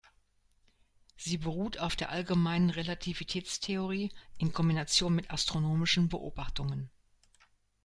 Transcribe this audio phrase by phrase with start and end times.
[1.15, 6.89] Sie beruht auf der allgemeinen Relativitätstheorie in Kombination mit astronomischen Beobachtungen.